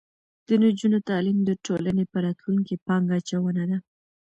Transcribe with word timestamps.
د 0.47 0.49
نجونو 0.63 0.97
تعلیم 1.09 1.37
د 1.45 1.51
ټولنې 1.65 2.03
په 2.11 2.17
راتلونکي 2.25 2.75
پانګه 2.85 3.15
اچونه 3.19 3.63
ده. 3.69 3.77